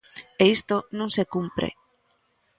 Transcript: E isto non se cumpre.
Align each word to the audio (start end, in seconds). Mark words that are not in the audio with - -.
E 0.41 0.43
isto 0.57 0.75
non 0.97 1.09
se 1.15 1.23
cumpre. 1.33 1.69